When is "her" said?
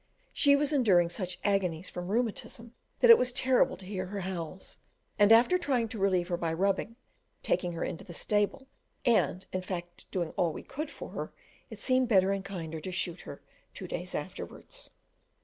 4.07-4.21, 6.29-6.37, 7.73-7.83, 11.11-11.31, 13.21-13.43